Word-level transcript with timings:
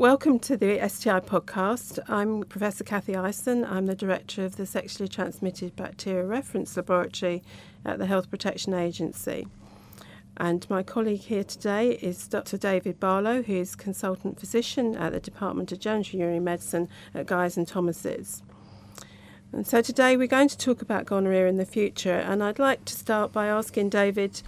Welcome 0.00 0.38
to 0.38 0.56
the 0.56 0.78
STI 0.88 1.20
podcast. 1.20 1.98
I'm 2.08 2.44
Professor 2.44 2.82
Cathy 2.84 3.12
Ison. 3.12 3.66
I'm 3.66 3.84
the 3.84 3.94
director 3.94 4.46
of 4.46 4.56
the 4.56 4.64
Sexually 4.64 5.08
Transmitted 5.08 5.76
Bacteria 5.76 6.24
Reference 6.24 6.74
Laboratory 6.74 7.42
at 7.84 7.98
the 7.98 8.06
Health 8.06 8.30
Protection 8.30 8.72
Agency. 8.72 9.46
And 10.38 10.66
my 10.70 10.82
colleague 10.82 11.20
here 11.20 11.44
today 11.44 11.98
is 12.00 12.26
Dr. 12.26 12.56
David 12.56 12.98
Barlow, 12.98 13.42
who 13.42 13.52
is 13.52 13.76
consultant 13.76 14.40
physician 14.40 14.96
at 14.96 15.12
the 15.12 15.20
Department 15.20 15.70
of 15.70 15.80
Genitourinary 15.80 16.40
Medicine 16.40 16.88
at 17.14 17.26
Guy's 17.26 17.58
and 17.58 17.68
Thomas's. 17.68 18.42
And 19.52 19.66
so 19.66 19.82
today 19.82 20.16
we're 20.16 20.28
going 20.28 20.48
to 20.48 20.56
talk 20.56 20.80
about 20.80 21.04
gonorrhea 21.04 21.46
in 21.46 21.58
the 21.58 21.66
future, 21.66 22.14
and 22.14 22.42
I'd 22.42 22.58
like 22.58 22.86
to 22.86 22.94
start 22.94 23.32
by 23.32 23.48
asking 23.48 23.90
David 23.90 24.40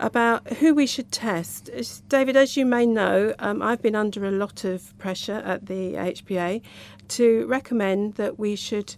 about 0.00 0.46
who 0.54 0.74
we 0.74 0.86
should 0.86 1.10
test. 1.10 1.70
David, 2.08 2.36
as 2.36 2.56
you 2.56 2.66
may 2.66 2.86
know, 2.86 3.34
um, 3.38 3.62
I've 3.62 3.82
been 3.82 3.94
under 3.94 4.24
a 4.26 4.30
lot 4.30 4.64
of 4.64 4.96
pressure 4.98 5.42
at 5.44 5.66
the 5.66 5.94
HPA 5.94 6.62
to 7.08 7.46
recommend 7.46 8.14
that 8.14 8.38
we 8.38 8.56
should 8.56 8.96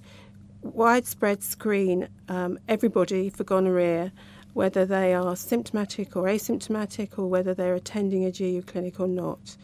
widespread 0.62 1.42
screen 1.42 2.08
um, 2.28 2.58
everybody 2.68 3.30
for 3.30 3.44
gonorrhea, 3.44 4.12
whether 4.54 4.84
they 4.84 5.14
are 5.14 5.36
symptomatic 5.36 6.16
or 6.16 6.24
asymptomatic, 6.24 7.18
or 7.18 7.26
whether 7.26 7.54
they're 7.54 7.74
attending 7.74 8.24
a 8.24 8.32
GU 8.32 8.62
clinic 8.62 8.98
or 8.98 9.08
not. 9.08 9.56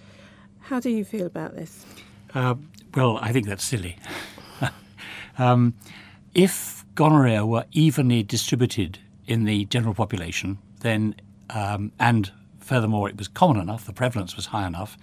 How 0.60 0.80
do 0.80 0.90
you 0.90 1.04
feel 1.04 1.26
about 1.26 1.54
this? 1.54 1.84
Uh, 2.32 2.54
well, 2.95 3.18
I 3.20 3.32
think 3.32 3.46
that's 3.46 3.64
silly. 3.64 3.98
um, 5.38 5.74
if 6.34 6.84
gonorrhea 6.95 7.45
were 7.45 7.64
evenly 7.73 8.23
distributed 8.23 8.98
in 9.26 9.45
the 9.45 9.64
general 9.66 9.95
population, 9.95 10.59
then 10.80 11.14
um, 11.50 11.92
and 11.98 12.30
furthermore 12.60 13.08
it 13.08 13.16
was 13.16 13.28
common 13.28 13.60
enough, 13.60 13.86
the 13.86 13.92
prevalence 13.92 14.36
was 14.36 14.46
high 14.46 14.66
enough, 14.66 14.96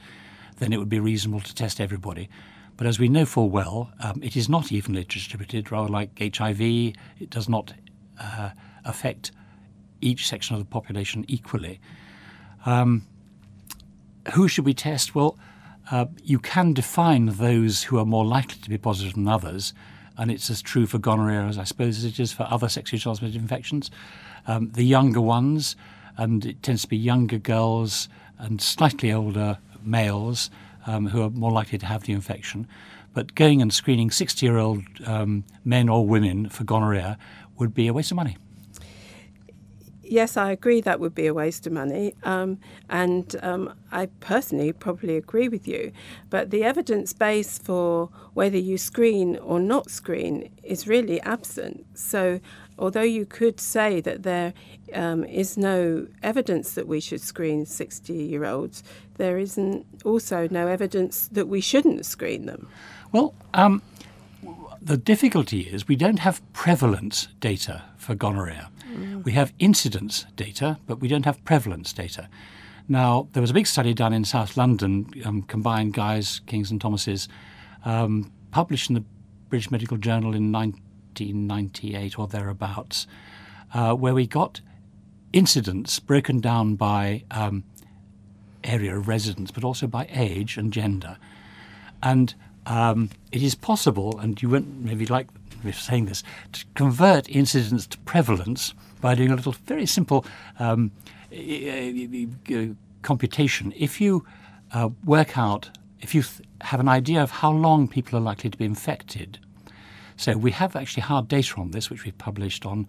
then 0.58 0.74
it 0.74 0.78
would 0.78 0.90
be 0.90 1.00
reasonable 1.00 1.42
to 1.42 1.56
test 1.56 1.80
everybody. 1.80 2.30
But 2.78 2.88
as 2.88 3.00
we 3.00 3.10
know 3.10 3.26
full 3.26 3.50
well, 3.50 3.92
um, 4.00 4.22
it 4.24 4.36
is 4.36 4.50
not 4.50 4.72
evenly 4.72 5.04
distributed. 5.04 5.72
Rather 5.72 5.90
like 5.90 6.18
HIV, 6.18 6.62
it 6.62 7.30
does 7.30 7.48
not 7.48 7.74
uh, 8.20 8.52
affect 8.86 9.32
each 10.02 10.28
section 10.28 10.56
of 10.56 10.62
the 10.62 10.66
population 10.66 11.26
equally. 11.28 11.80
Um, 12.66 13.06
who 14.34 14.48
should 14.48 14.66
we 14.66 14.74
test? 14.74 15.14
Well, 15.14 15.38
uh, 15.92 16.06
you 16.24 16.40
can 16.40 16.74
define 16.74 17.28
those 17.28 17.84
who 17.84 17.98
are 18.00 18.06
more 18.06 18.26
likely 18.26 18.62
to 18.62 18.70
be 18.70 18.78
positive 18.78 19.14
than 19.14 19.28
others, 19.28 19.74
and 20.18 20.32
it's 20.32 20.50
as 20.50 20.62
true 20.62 20.86
for 20.86 20.98
gonorrhea 20.98 21.44
as 21.44 21.58
I 21.58 21.64
suppose 21.64 21.98
as 21.98 22.06
it 22.06 22.20
is 22.20 22.32
for 22.32 22.48
other 22.50 22.70
sexually 22.70 23.00
transmitted 23.00 23.36
infections. 23.36 23.92
Um, 24.48 24.72
the 24.72 24.84
younger 24.84 25.22
ones, 25.22 25.76
and 26.18 26.46
it 26.46 26.64
tends 26.64 26.84
to 26.84 26.88
be 26.88 26.98
younger 26.98 27.38
girls 27.38 28.10
and 28.38 28.62
slightly 28.62 29.12
older 29.12 29.60
males 29.84 30.50
um, 30.86 31.08
who 31.08 31.22
are 31.22 31.30
more 31.30 31.52
likely 31.52 31.78
to 31.78 31.86
have 31.86 32.04
the 32.04 32.14
infection. 32.14 32.68
But 33.14 33.36
going 33.36 33.62
and 33.62 33.74
screening 33.74 34.12
60 34.12 34.46
year 34.46 34.58
old 34.58 34.84
um, 35.06 35.44
men 35.66 35.90
or 35.90 36.06
women 36.06 36.50
for 36.50 36.64
gonorrhea 36.64 37.18
would 37.58 37.74
be 37.74 37.88
a 37.88 37.94
waste 37.94 38.12
of 38.12 38.18
money. 38.18 38.38
Yes, 40.04 40.36
I 40.36 40.52
agree 40.52 40.82
that 40.82 41.00
would 41.00 41.16
be 41.16 41.28
a 41.28 41.34
waste 41.34 41.66
of 41.68 41.72
money. 41.72 42.16
Um, 42.24 42.60
and 42.90 43.34
um, 43.42 43.74
I 43.94 44.08
personally 44.20 44.74
probably 44.74 45.16
agree 45.16 45.48
with 45.48 45.70
you. 45.70 45.94
But 46.30 46.50
the 46.50 46.66
evidence 46.66 47.14
base 47.14 47.58
for 47.58 48.10
whether 48.34 48.58
you 48.58 48.78
screen 48.78 49.38
or 49.38 49.62
not 49.62 49.90
screen 49.90 50.52
is 50.64 50.86
really 50.86 51.22
absent. 51.22 51.86
So 51.94 52.42
although 52.82 53.02
you 53.02 53.26
could 53.26 53.60
say 53.60 54.02
that 54.02 54.24
there 54.24 54.54
um, 54.94 55.24
is 55.26 55.56
no 55.56 56.08
evidence 56.24 56.74
that 56.74 56.88
we 56.88 57.00
should 57.00 57.22
screen 57.22 57.66
60 57.66 58.12
year 58.12 58.44
olds, 58.44 58.84
there 59.18 59.38
isn't 59.38 59.86
also 60.04 60.48
no 60.50 60.68
evidence 60.68 61.30
that 61.32 61.48
we 61.48 61.62
shouldn't 61.62 62.06
screen 62.06 62.48
them. 62.48 62.68
Well, 63.12 63.34
um, 63.54 63.82
the 64.82 64.98
difficulty 64.98 65.62
is 65.62 65.88
we 65.88 65.96
don't 65.96 66.20
have 66.20 66.42
prevalence 66.54 67.28
data 67.40 67.84
for 67.98 68.16
gonorrhea. 68.16 68.70
Mm. 68.92 69.24
We 69.24 69.34
have 69.34 69.54
incidence 69.60 70.26
data, 70.36 70.80
but 70.88 71.00
we 71.00 71.08
don't 71.08 71.26
have 71.26 71.44
prevalence 71.46 71.94
data. 71.94 72.28
Now, 72.88 73.28
there 73.34 73.42
was 73.42 73.52
a 73.52 73.54
big 73.54 73.68
study 73.68 73.94
done 73.94 74.12
in 74.12 74.26
South 74.26 74.58
London, 74.58 75.10
um, 75.24 75.44
combined 75.44 75.94
Guy's, 75.94 76.42
King's, 76.48 76.72
and 76.72 76.82
Thomas's, 76.82 77.30
um, 77.86 78.32
published 78.50 78.90
in 78.90 78.96
the 78.96 79.04
British 79.50 79.70
Medical 79.70 79.98
Journal 79.98 80.34
in 80.34 80.52
19. 80.52 80.82
1998 81.20 82.18
or 82.18 82.28
thereabouts, 82.28 83.08
uh, 83.74 83.94
where 83.94 84.14
we 84.14 84.28
got 84.28 84.62
incidents 85.34 86.00
broken 86.00 86.40
down 86.40 86.76
by 86.76 87.24
um, 87.32 87.64
area 88.64 88.98
of 88.98 89.08
residence, 89.08 89.52
but 89.52 89.64
also 89.64 89.88
by 89.88 90.08
age 90.12 90.58
and 90.58 90.74
gender. 90.74 91.18
And 92.04 92.34
um, 92.66 93.10
it 93.32 93.42
is 93.42 93.56
possible, 93.56 94.20
and 94.20 94.42
you 94.42 94.50
won't 94.50 94.82
maybe 94.82 95.06
like 95.06 95.28
me 95.64 95.72
saying 95.72 96.06
this, 96.06 96.24
to 96.54 96.66
convert 96.76 97.30
incidence 97.30 97.88
to 97.88 97.98
prevalence 98.00 98.74
by 99.00 99.16
doing 99.16 99.32
a 99.32 99.36
little 99.36 99.52
very 99.66 99.86
simple 99.86 100.26
um, 100.60 100.92
computation. 103.02 103.74
If 103.76 104.02
you 104.02 104.26
uh, 104.74 104.90
work 105.04 105.38
out, 105.38 105.70
if 106.00 106.16
you 106.16 106.24
th- 106.24 106.48
have 106.62 106.80
an 106.80 106.88
idea 106.88 107.22
of 107.22 107.32
how 107.32 107.52
long 107.52 107.88
people 107.88 108.18
are 108.18 108.22
likely 108.22 108.50
to 108.50 108.58
be 108.58 108.66
infected, 108.66 109.40
so 110.22 110.38
we 110.38 110.52
have 110.52 110.76
actually 110.76 111.02
hard 111.02 111.28
data 111.28 111.56
on 111.58 111.72
this, 111.72 111.90
which 111.90 112.06
we've 112.06 112.18
published 112.20 112.64
on 112.64 112.86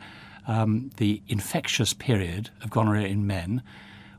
um, 0.47 0.91
the 0.99 1.23
infectious 1.29 1.95
period 1.95 2.51
of 2.63 2.69
gonorrhea 2.69 3.07
in 3.07 3.27
men, 3.27 3.63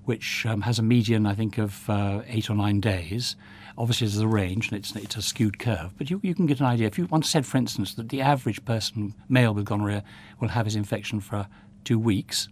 which 0.06 0.48
um, 0.48 0.62
has 0.62 0.80
a 0.80 0.82
median, 0.82 1.28
I 1.28 1.36
think, 1.36 1.60
of 1.60 1.88
uh, 1.88 2.24
eight 2.28 2.50
or 2.50 2.56
nine 2.56 2.82
days. 2.82 3.36
Obviously, 3.78 4.08
there's 4.08 4.18
a 4.18 4.28
range, 4.28 4.72
and 4.72 4.80
it's, 4.80 4.96
it's 4.96 5.16
a 5.16 5.22
skewed 5.22 5.60
curve, 5.60 5.92
but 5.96 6.10
you, 6.10 6.22
you 6.24 6.34
can 6.34 6.48
get 6.48 6.60
an 6.60 6.66
idea. 6.66 6.88
If 6.88 6.98
you 6.98 7.06
once 7.06 7.30
said, 7.30 7.46
for 7.46 7.58
instance, 7.58 7.94
that 7.94 8.10
the 8.10 8.20
average 8.20 8.66
person, 8.66 9.14
male 9.30 9.54
with 9.54 9.66
gonorrhea, 9.66 10.04
will 10.40 10.48
have 10.48 10.66
his 10.66 10.76
infection 10.76 11.20
for 11.20 11.46
two 11.84 12.00
weeks, 12.00 12.50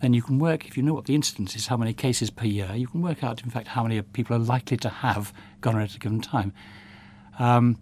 then 0.00 0.14
you 0.14 0.22
can 0.22 0.38
work, 0.38 0.68
if 0.68 0.76
you 0.76 0.84
know 0.84 0.94
what 0.94 1.06
the 1.06 1.16
incidence 1.16 1.56
is, 1.56 1.66
how 1.66 1.76
many 1.76 1.92
cases 1.92 2.30
per 2.30 2.46
year, 2.46 2.70
you 2.76 2.86
can 2.86 3.02
work 3.02 3.24
out, 3.24 3.42
in 3.42 3.50
fact, 3.50 3.66
how 3.66 3.82
many 3.82 4.00
people 4.02 4.36
are 4.36 4.38
likely 4.38 4.76
to 4.76 4.88
have 4.88 5.32
gonorrhea 5.60 5.86
at 5.86 5.96
a 5.96 5.98
given 5.98 6.20
time. 6.20 6.52
Um, 7.40 7.76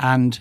and 0.00 0.40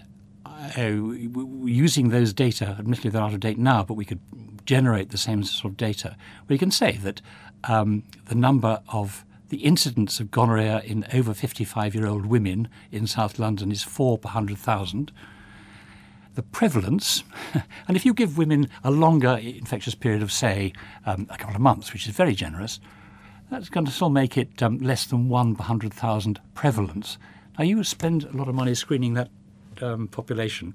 using 0.76 2.10
those 2.10 2.34
data, 2.34 2.76
admittedly 2.78 3.10
they're 3.10 3.22
out 3.22 3.34
of 3.34 3.40
date 3.40 3.58
now, 3.58 3.84
but 3.84 3.96
we 3.96 4.06
could 4.06 4.20
generate 4.66 5.10
the 5.10 5.18
same 5.18 5.44
sort 5.44 5.72
of 5.72 5.78
data. 5.78 6.16
We 6.48 6.58
can 6.58 6.72
say 6.72 6.98
that 7.04 7.22
um, 7.64 8.04
the 8.26 8.36
number 8.36 8.82
of 8.90 9.26
the 9.50 9.58
incidence 9.58 10.20
of 10.20 10.32
gonorrhea 10.32 10.82
in 10.86 11.06
over 11.14 11.34
55 11.34 11.94
year 11.94 12.08
old 12.08 12.26
women 12.26 12.70
in 12.92 13.06
South 13.08 13.38
London 13.38 13.72
is 13.72 13.84
4 13.84 14.18
per 14.18 14.28
100,000. 14.28 15.12
The 16.36 16.44
prevalence, 16.44 17.24
and 17.88 17.98
if 17.98 18.06
you 18.06 18.14
give 18.14 18.38
women 18.38 18.70
a 18.84 18.92
longer 18.92 19.38
infectious 19.42 19.96
period 19.96 20.22
of, 20.22 20.32
say, 20.32 20.72
um, 21.06 21.28
a 21.30 21.38
couple 21.38 21.56
of 21.56 21.62
months, 21.62 21.92
which 21.92 22.08
is 22.08 22.16
very 22.16 22.34
generous, 22.34 22.80
that's 23.50 23.68
going 23.68 23.86
to 23.86 23.92
still 23.92 24.10
make 24.10 24.38
it 24.38 24.64
um, 24.64 24.78
less 24.78 25.06
than 25.06 25.28
1 25.28 25.56
per 25.56 25.64
100,000 25.64 26.40
prevalence. 26.54 27.18
Now, 27.60 27.66
you 27.66 27.84
spend 27.84 28.24
a 28.24 28.32
lot 28.32 28.48
of 28.48 28.56
money 28.56 28.74
screening 28.74 29.16
that 29.16 29.30
um, 29.82 30.08
population, 30.08 30.74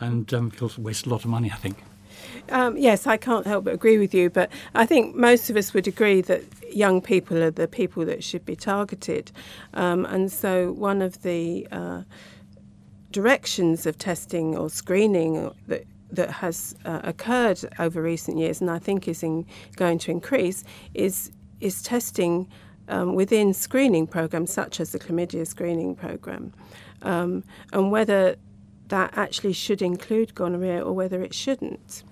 and 0.00 0.32
um, 0.34 0.52
it 0.54 0.62
also 0.62 0.82
wastes 0.82 1.06
a 1.06 1.08
lot 1.08 1.24
of 1.24 1.30
money, 1.30 1.50
I 1.50 1.56
think. 1.56 1.76
Um, 2.50 2.76
yes, 2.76 3.06
I 3.06 3.16
can't 3.16 3.46
help 3.46 3.64
but 3.64 3.74
agree 3.74 3.98
with 3.98 4.14
you, 4.14 4.30
but 4.30 4.50
I 4.74 4.86
think 4.86 5.14
most 5.14 5.50
of 5.50 5.56
us 5.56 5.74
would 5.74 5.86
agree 5.86 6.20
that 6.22 6.42
young 6.72 7.00
people 7.00 7.42
are 7.42 7.50
the 7.50 7.68
people 7.68 8.04
that 8.06 8.24
should 8.24 8.44
be 8.44 8.56
targeted. 8.56 9.30
Um, 9.74 10.04
and 10.06 10.32
so, 10.32 10.72
one 10.72 11.02
of 11.02 11.22
the 11.22 11.66
uh, 11.70 12.02
directions 13.10 13.86
of 13.86 13.98
testing 13.98 14.56
or 14.56 14.70
screening 14.70 15.50
that 15.66 15.84
that 16.10 16.30
has 16.30 16.74
uh, 16.86 17.00
occurred 17.04 17.60
over 17.78 18.00
recent 18.00 18.38
years, 18.38 18.60
and 18.62 18.70
I 18.70 18.78
think 18.78 19.06
is 19.08 19.22
in, 19.22 19.44
going 19.76 19.98
to 20.00 20.10
increase, 20.10 20.64
is 20.94 21.30
is 21.60 21.82
testing 21.82 22.48
um, 22.88 23.14
within 23.14 23.52
screening 23.52 24.06
programs 24.06 24.52
such 24.52 24.80
as 24.80 24.92
the 24.92 24.98
chlamydia 24.98 25.46
screening 25.46 25.94
program 25.94 26.52
um, 27.02 27.44
and 27.72 27.90
whether 27.90 28.36
that 28.88 29.16
actually 29.16 29.52
should 29.52 29.82
include 29.82 30.34
gonorrhea 30.34 30.82
or 30.82 30.92
whether 30.92 31.22
it 31.22 31.34
shouldn't. 31.34 32.02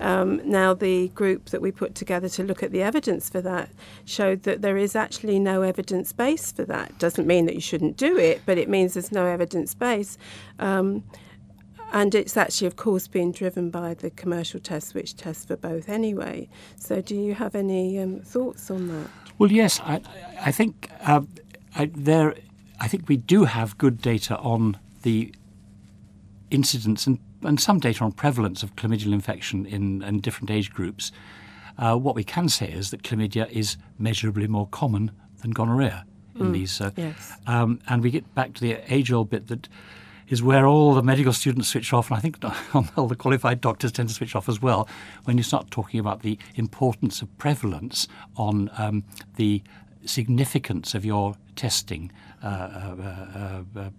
Um, 0.00 0.40
now, 0.44 0.74
the 0.74 1.08
group 1.08 1.46
that 1.46 1.60
we 1.60 1.72
put 1.72 1.94
together 1.94 2.28
to 2.30 2.44
look 2.44 2.62
at 2.62 2.70
the 2.70 2.82
evidence 2.82 3.28
for 3.28 3.40
that 3.40 3.70
showed 4.04 4.44
that 4.44 4.62
there 4.62 4.76
is 4.76 4.94
actually 4.94 5.38
no 5.40 5.62
evidence 5.62 6.12
base 6.12 6.52
for 6.52 6.64
that. 6.66 6.98
Doesn't 6.98 7.26
mean 7.26 7.46
that 7.46 7.54
you 7.54 7.60
shouldn't 7.60 7.96
do 7.96 8.16
it, 8.16 8.42
but 8.46 8.58
it 8.58 8.68
means 8.68 8.94
there's 8.94 9.10
no 9.10 9.26
evidence 9.26 9.74
base. 9.74 10.16
Um, 10.58 11.02
and 11.92 12.14
it's 12.14 12.36
actually, 12.36 12.66
of 12.66 12.76
course, 12.76 13.08
being 13.08 13.32
driven 13.32 13.70
by 13.70 13.94
the 13.94 14.10
commercial 14.10 14.60
tests, 14.60 14.94
which 14.94 15.16
test 15.16 15.48
for 15.48 15.56
both 15.56 15.88
anyway. 15.88 16.48
So, 16.76 17.00
do 17.00 17.16
you 17.16 17.34
have 17.34 17.54
any 17.54 17.98
um, 17.98 18.20
thoughts 18.20 18.70
on 18.70 18.88
that? 18.88 19.10
Well, 19.38 19.50
yes, 19.50 19.80
I, 19.80 20.02
I 20.40 20.52
think 20.52 20.90
uh, 21.00 21.22
I, 21.74 21.90
there 21.94 22.34
I 22.80 22.88
think 22.88 23.08
we 23.08 23.16
do 23.16 23.44
have 23.44 23.78
good 23.78 24.00
data 24.00 24.36
on 24.38 24.78
the 25.02 25.34
incidence 26.50 27.06
and, 27.06 27.18
and 27.42 27.60
some 27.60 27.78
data 27.78 28.04
on 28.04 28.12
prevalence 28.12 28.62
of 28.62 28.76
chlamydial 28.76 29.12
infection 29.12 29.66
in, 29.66 30.02
in 30.02 30.20
different 30.20 30.50
age 30.50 30.72
groups. 30.72 31.12
Uh, 31.76 31.96
what 31.96 32.14
we 32.14 32.24
can 32.24 32.48
say 32.48 32.68
is 32.70 32.90
that 32.90 33.02
chlamydia 33.02 33.48
is 33.50 33.76
measurably 33.98 34.46
more 34.46 34.66
common 34.68 35.10
than 35.42 35.52
gonorrhea 35.52 36.04
in 36.40 36.52
these. 36.52 36.80
Uh, 36.80 36.90
yes. 36.96 37.32
um, 37.46 37.80
and 37.88 38.02
we 38.02 38.10
get 38.10 38.34
back 38.34 38.54
to 38.54 38.60
the 38.60 38.78
age-old 38.92 39.30
bit 39.30 39.48
that 39.48 39.68
is 40.28 40.42
where 40.42 40.66
all 40.66 40.94
the 40.94 41.02
medical 41.02 41.32
students 41.32 41.68
switch 41.68 41.92
off, 41.92 42.10
and 42.10 42.18
I 42.18 42.20
think 42.20 42.38
all 42.96 43.08
the 43.08 43.16
qualified 43.16 43.60
doctors 43.60 43.92
tend 43.92 44.08
to 44.10 44.14
switch 44.14 44.36
off 44.36 44.48
as 44.48 44.60
well 44.60 44.88
when 45.24 45.36
you 45.36 45.42
start 45.42 45.70
talking 45.70 45.98
about 45.98 46.22
the 46.22 46.38
importance 46.54 47.22
of 47.22 47.38
prevalence 47.38 48.08
on 48.36 48.70
um, 48.78 49.04
the 49.36 49.62
significance 50.04 50.94
of 50.94 51.04
your 51.04 51.36
testing 51.56 52.12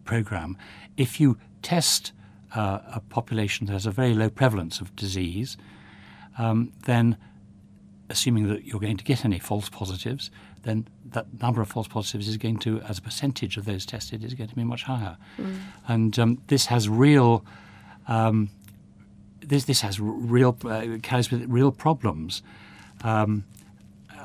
program. 0.06 0.58
If 0.98 1.20
you 1.20 1.38
test 1.62 2.12
uh, 2.56 2.80
a 2.94 3.02
population 3.10 3.68
that 3.68 3.74
has 3.74 3.86
a 3.86 3.92
very 3.92 4.14
low 4.14 4.30
prevalence 4.30 4.82
of 4.82 4.96
disease, 4.96 5.58
um, 6.38 6.72
then 6.86 7.18
assuming 8.10 8.48
that 8.48 8.66
you're 8.66 8.80
going 8.80 8.98
to 8.98 9.04
get 9.04 9.24
any 9.26 9.40
false 9.40 9.70
positives, 9.70 10.32
then 10.64 10.88
that 11.12 11.26
number 11.42 11.62
of 11.62 11.68
false 11.70 11.88
positives 11.88 12.28
is 12.28 12.38
going 12.38 12.58
to, 12.58 12.82
as 12.82 12.98
a 12.98 13.02
percentage 13.02 13.58
of 13.58 13.66
those 13.66 13.86
tested, 13.86 14.24
is 14.24 14.34
going 14.34 14.50
to 14.50 14.56
be 14.56 14.64
much 14.64 14.84
higher. 14.84 15.18
Mm. 15.38 15.58
And 15.88 16.20
um, 16.20 16.42
this 16.48 16.68
has 16.68 16.90
real, 16.90 17.46
um, 18.08 18.50
this 19.42 19.66
this 19.66 19.82
has 19.82 20.00
real 20.00 20.58
uh, 20.66 20.98
carries 21.02 21.32
with 21.32 21.42
it 21.42 21.50
real 21.50 21.72
problems. 21.72 22.42
Um, 23.04 23.46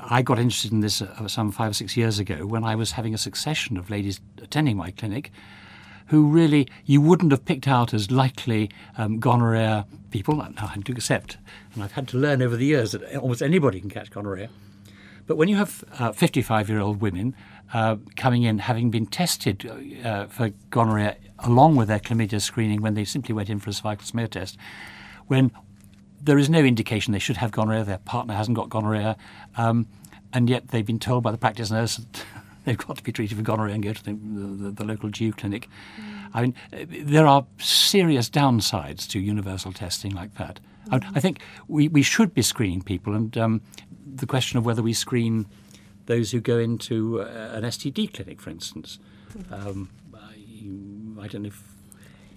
I 0.07 0.21
got 0.21 0.37
interested 0.37 0.71
in 0.71 0.81
this 0.81 1.01
uh, 1.01 1.27
some 1.27 1.51
five 1.51 1.71
or 1.71 1.73
six 1.73 1.97
years 1.97 2.19
ago 2.19 2.45
when 2.45 2.63
I 2.63 2.75
was 2.75 2.91
having 2.91 3.13
a 3.13 3.17
succession 3.17 3.77
of 3.77 3.89
ladies 3.89 4.21
attending 4.41 4.77
my 4.77 4.91
clinic 4.91 5.31
who 6.07 6.27
really 6.27 6.67
you 6.85 7.01
wouldn't 7.01 7.31
have 7.31 7.45
picked 7.45 7.67
out 7.67 7.93
as 7.93 8.11
likely 8.11 8.69
um, 8.97 9.19
gonorrhea 9.19 9.85
people. 10.11 10.35
Now 10.35 10.51
I 10.59 10.77
to 10.77 10.91
accept, 10.91 11.37
and 11.73 11.83
I've 11.83 11.93
had 11.93 12.07
to 12.09 12.17
learn 12.17 12.41
over 12.41 12.55
the 12.55 12.65
years 12.65 12.91
that 12.91 13.15
almost 13.15 13.41
anybody 13.41 13.79
can 13.79 13.89
catch 13.89 14.11
gonorrhea. 14.11 14.49
But 15.27 15.37
when 15.37 15.47
you 15.47 15.55
have 15.55 15.83
55 16.13 16.69
uh, 16.69 16.73
year 16.73 16.81
old 16.81 17.01
women 17.01 17.35
uh, 17.73 17.95
coming 18.15 18.43
in 18.43 18.59
having 18.59 18.91
been 18.91 19.07
tested 19.07 19.65
uh, 20.03 20.27
for 20.27 20.51
gonorrhea 20.69 21.17
along 21.39 21.75
with 21.75 21.87
their 21.87 21.99
chlamydia 21.99 22.39
screening 22.39 22.81
when 22.81 22.93
they 22.93 23.05
simply 23.05 23.33
went 23.33 23.49
in 23.49 23.59
for 23.59 23.71
a 23.71 23.73
cervical 23.73 24.05
smear 24.05 24.27
test, 24.27 24.57
when 25.25 25.51
there 26.25 26.37
is 26.37 26.49
no 26.49 26.59
indication 26.59 27.13
they 27.13 27.19
should 27.19 27.37
have 27.37 27.51
gonorrhea, 27.51 27.83
their 27.83 27.99
partner 27.99 28.33
hasn't 28.33 28.55
got 28.55 28.69
gonorrhea, 28.69 29.15
um, 29.57 29.87
and 30.33 30.49
yet 30.49 30.69
they've 30.69 30.85
been 30.85 30.99
told 30.99 31.23
by 31.23 31.31
the 31.31 31.37
practice 31.37 31.71
nurse 31.71 31.97
that 31.97 32.25
they've 32.65 32.77
got 32.77 32.97
to 32.97 33.03
be 33.03 33.11
treated 33.11 33.37
for 33.37 33.43
gonorrhea 33.43 33.75
and 33.75 33.83
go 33.83 33.93
to 33.93 34.03
the, 34.03 34.13
the, 34.13 34.71
the 34.71 34.83
local 34.83 35.09
GU 35.09 35.31
clinic. 35.33 35.69
Mm. 35.99 36.29
I 36.33 36.41
mean, 36.41 36.55
there 37.05 37.27
are 37.27 37.45
serious 37.59 38.29
downsides 38.29 39.07
to 39.09 39.19
universal 39.19 39.71
testing 39.71 40.13
like 40.13 40.35
that. 40.35 40.59
Mm. 40.89 41.03
I, 41.03 41.17
I, 41.17 41.19
think 41.19 41.41
we, 41.67 41.87
we 41.87 42.01
should 42.01 42.33
be 42.33 42.41
screening 42.41 42.81
people, 42.81 43.13
and 43.13 43.37
um, 43.37 43.61
the 44.05 44.25
question 44.25 44.57
of 44.57 44.65
whether 44.65 44.81
we 44.81 44.93
screen 44.93 45.45
those 46.07 46.31
who 46.31 46.39
go 46.39 46.57
into 46.57 47.21
uh, 47.21 47.51
an 47.53 47.63
STD 47.63 48.13
clinic, 48.13 48.41
for 48.41 48.49
instance. 48.49 48.99
Mm. 49.37 49.67
Um, 49.67 49.89
I, 50.13 51.25
I 51.25 51.27
don't 51.27 51.43
know 51.43 51.47
if 51.47 51.63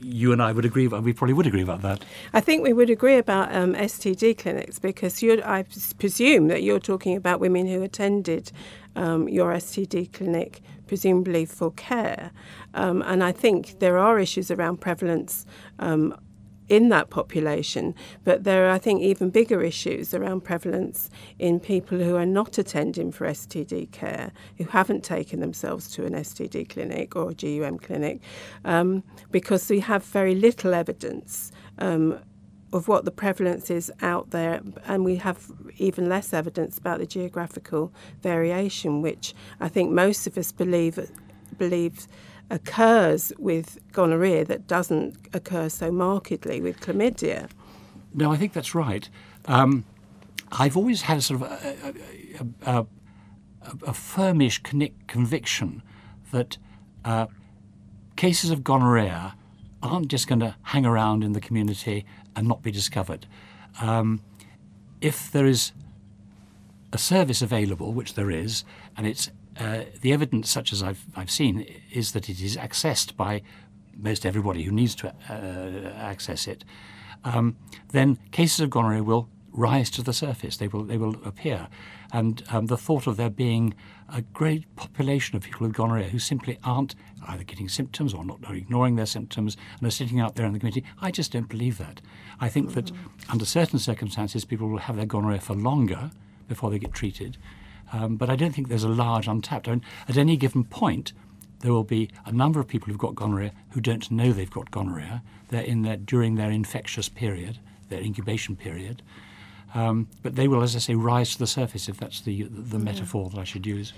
you 0.00 0.32
and 0.32 0.42
I 0.42 0.52
would 0.52 0.64
agree. 0.64 0.86
We 0.86 1.12
probably 1.12 1.34
would 1.34 1.46
agree 1.46 1.62
about 1.62 1.82
that. 1.82 2.04
I 2.32 2.40
think 2.40 2.62
we 2.62 2.72
would 2.72 2.90
agree 2.90 3.16
about 3.16 3.54
um, 3.54 3.74
STD 3.74 4.38
clinics 4.38 4.78
because 4.78 5.22
I 5.22 5.64
presume 5.98 6.48
that 6.48 6.62
you're 6.62 6.80
talking 6.80 7.16
about 7.16 7.40
women 7.40 7.66
who 7.66 7.82
attended 7.82 8.52
um, 8.96 9.28
your 9.28 9.52
STD 9.52 10.12
clinic, 10.12 10.60
presumably 10.86 11.44
for 11.44 11.70
care. 11.72 12.30
Um, 12.74 13.02
and 13.02 13.22
I 13.22 13.32
think 13.32 13.78
there 13.80 13.98
are 13.98 14.18
issues 14.18 14.50
around 14.50 14.78
prevalence 14.78 15.46
um, 15.78 16.16
in 16.68 16.88
that 16.90 17.10
population, 17.10 17.94
but 18.24 18.44
there 18.44 18.66
are, 18.66 18.70
I 18.70 18.78
think, 18.78 19.02
even 19.02 19.30
bigger 19.30 19.62
issues 19.62 20.12
around 20.12 20.42
prevalence 20.42 21.10
in 21.38 21.60
people 21.60 21.98
who 21.98 22.16
are 22.16 22.26
not 22.26 22.58
attending 22.58 23.10
for 23.10 23.26
STD 23.26 23.90
care, 23.90 24.32
who 24.58 24.64
haven't 24.64 25.02
taken 25.02 25.40
themselves 25.40 25.90
to 25.92 26.04
an 26.04 26.12
STD 26.12 26.68
clinic 26.68 27.16
or 27.16 27.30
a 27.30 27.34
GUM 27.34 27.78
clinic, 27.78 28.20
um, 28.64 29.02
because 29.30 29.68
we 29.70 29.80
have 29.80 30.04
very 30.04 30.34
little 30.34 30.74
evidence 30.74 31.52
um, 31.78 32.18
of 32.72 32.86
what 32.86 33.04
the 33.04 33.10
prevalence 33.10 33.70
is 33.70 33.90
out 34.02 34.30
there, 34.30 34.60
and 34.84 35.04
we 35.04 35.16
have 35.16 35.50
even 35.78 36.08
less 36.08 36.32
evidence 36.34 36.76
about 36.76 36.98
the 36.98 37.06
geographical 37.06 37.92
variation, 38.22 39.00
which 39.00 39.34
I 39.58 39.68
think 39.68 39.90
most 39.90 40.26
of 40.26 40.36
us 40.36 40.52
believe 40.52 40.98
believe 41.56 42.06
occurs 42.50 43.32
with 43.38 43.78
gonorrhea 43.92 44.44
that 44.44 44.66
doesn't 44.66 45.16
occur 45.32 45.68
so 45.68 45.90
markedly 45.90 46.60
with 46.60 46.80
chlamydia. 46.80 47.48
No, 48.14 48.32
I 48.32 48.36
think 48.36 48.52
that's 48.52 48.74
right. 48.74 49.08
Um, 49.46 49.84
I've 50.52 50.76
always 50.76 51.02
had 51.02 51.22
sort 51.22 51.42
of 51.42 51.50
a, 51.50 51.94
a, 52.64 52.78
a, 52.78 52.86
a 53.82 53.92
firmish 53.92 54.62
conviction 55.06 55.82
that 56.32 56.56
uh, 57.04 57.26
cases 58.16 58.50
of 58.50 58.64
gonorrhea 58.64 59.34
aren't 59.82 60.08
just 60.08 60.26
going 60.26 60.40
to 60.40 60.56
hang 60.62 60.84
around 60.84 61.22
in 61.22 61.32
the 61.32 61.40
community 61.40 62.04
and 62.34 62.48
not 62.48 62.62
be 62.62 62.70
discovered. 62.70 63.26
Um, 63.80 64.20
if 65.00 65.30
there 65.30 65.46
is 65.46 65.72
a 66.92 66.98
service 66.98 67.42
available, 67.42 67.92
which 67.92 68.14
there 68.14 68.30
is, 68.30 68.64
and 68.96 69.06
it's 69.06 69.30
uh, 69.58 69.84
the 70.00 70.12
evidence, 70.12 70.50
such 70.50 70.72
as 70.72 70.82
I've, 70.82 71.04
I've 71.16 71.30
seen, 71.30 71.66
is 71.92 72.12
that 72.12 72.28
it 72.28 72.40
is 72.40 72.56
accessed 72.56 73.16
by 73.16 73.42
most 73.96 74.24
everybody 74.24 74.62
who 74.62 74.70
needs 74.70 74.94
to 74.96 75.12
uh, 75.28 75.92
access 75.96 76.46
it. 76.46 76.64
Um, 77.24 77.56
then 77.90 78.18
cases 78.30 78.60
of 78.60 78.70
gonorrhea 78.70 79.02
will 79.02 79.28
rise 79.52 79.90
to 79.90 80.02
the 80.02 80.12
surface. 80.12 80.56
They 80.56 80.68
will 80.68 80.84
they 80.84 80.96
will 80.96 81.16
appear, 81.24 81.68
and 82.12 82.42
um, 82.50 82.66
the 82.66 82.76
thought 82.76 83.06
of 83.06 83.16
there 83.16 83.30
being 83.30 83.74
a 84.08 84.22
great 84.22 84.74
population 84.76 85.36
of 85.36 85.42
people 85.42 85.66
with 85.66 85.76
gonorrhea 85.76 86.08
who 86.08 86.18
simply 86.18 86.58
aren't 86.64 86.94
either 87.26 87.44
getting 87.44 87.68
symptoms 87.68 88.14
or 88.14 88.24
not 88.24 88.38
or 88.48 88.54
ignoring 88.54 88.96
their 88.96 89.06
symptoms 89.06 89.56
and 89.78 89.86
are 89.86 89.90
sitting 89.90 90.20
out 90.20 90.36
there 90.36 90.46
in 90.46 90.52
the 90.52 90.58
community. 90.58 90.86
I 91.00 91.10
just 91.10 91.32
don't 91.32 91.48
believe 91.48 91.78
that. 91.78 92.00
I 92.40 92.48
think 92.48 92.72
that 92.74 92.90
under 93.28 93.44
certain 93.44 93.78
circumstances, 93.78 94.44
people 94.44 94.68
will 94.68 94.78
have 94.78 94.96
their 94.96 95.06
gonorrhea 95.06 95.40
for 95.40 95.54
longer 95.54 96.10
before 96.46 96.70
they 96.70 96.78
get 96.78 96.94
treated. 96.94 97.36
Um, 97.92 98.16
but 98.16 98.28
I 98.28 98.36
don't 98.36 98.54
think 98.54 98.68
there's 98.68 98.84
a 98.84 98.88
large 98.88 99.26
untapped. 99.26 99.68
I 99.68 99.72
mean, 99.72 99.82
at 100.08 100.16
any 100.16 100.36
given 100.36 100.64
point, 100.64 101.12
there 101.60 101.72
will 101.72 101.84
be 101.84 102.10
a 102.24 102.32
number 102.32 102.60
of 102.60 102.68
people 102.68 102.88
who've 102.88 102.98
got 102.98 103.14
gonorrhea 103.14 103.52
who 103.70 103.80
don't 103.80 104.10
know 104.10 104.32
they've 104.32 104.50
got 104.50 104.70
gonorrhea. 104.70 105.22
They're 105.48 105.62
in 105.62 105.82
their, 105.82 105.96
during 105.96 106.36
their 106.36 106.50
infectious 106.50 107.08
period, 107.08 107.58
their 107.88 108.00
incubation 108.00 108.56
period. 108.56 109.02
Um, 109.74 110.08
but 110.22 110.36
they 110.36 110.48
will, 110.48 110.62
as 110.62 110.76
I 110.76 110.78
say, 110.78 110.94
rise 110.94 111.32
to 111.32 111.38
the 111.38 111.46
surface 111.46 111.88
if 111.88 111.98
that's 111.98 112.20
the, 112.20 112.44
the, 112.44 112.62
the 112.62 112.78
metaphor 112.78 113.28
that 113.30 113.38
I 113.38 113.44
should 113.44 113.66
use. 113.66 113.92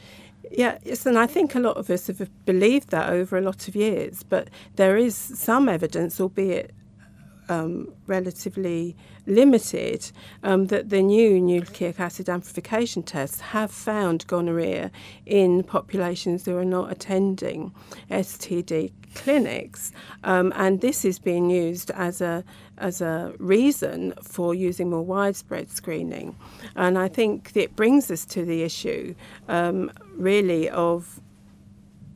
Yeah, 0.51 0.79
yes, 0.85 1.07
and 1.07 1.19
I 1.19 1.27
think 1.27 1.55
a 1.55 1.61
lot 1.61 1.77
of 1.77 1.91
us 1.91 2.07
have 2.07 2.29
believed 2.45 2.91
that 2.91 3.11
over 3.11 3.37
a 3.37 3.41
lot 3.41 3.69
of 3.69 3.77
years, 3.77 4.23
but 4.23 4.49
there 4.77 4.97
is 4.97 5.15
some 5.15 5.69
evidence, 5.69 6.21
albeit 6.21 6.73
um, 7.51 7.93
relatively 8.07 8.97
limited, 9.27 10.11
um, 10.43 10.69
that 10.69 10.89
the 10.89 11.03
new 11.03 11.41
nucleic 11.41 11.99
acid 11.99 12.29
amplification 12.29 13.03
tests 13.03 13.41
have 13.41 13.71
found 13.71 14.27
gonorrhea 14.29 14.91
in 15.27 15.63
populations 15.65 16.45
who 16.45 16.57
are 16.57 16.65
not 16.65 16.91
attending 16.93 17.73
STD 18.11 18.93
clinics, 19.15 19.93
um, 20.23 20.53
and 20.55 20.81
this 20.81 21.05
is 21.05 21.19
being 21.19 21.51
used 21.51 21.91
as 21.91 22.21
a 22.21 22.45
as 22.79 23.01
a 23.03 23.35
reason 23.39 24.15
for 24.23 24.55
using 24.55 24.89
more 24.89 25.03
widespread 25.03 25.69
screening. 25.71 26.35
And 26.77 26.97
I 26.97 27.09
think 27.09 27.51
it 27.55 27.77
brings 27.77 28.11
us 28.11 28.25
to 28.27 28.45
the 28.45 28.63
issue, 28.63 29.15
um, 29.49 29.91
really, 30.17 30.71
of 30.71 31.21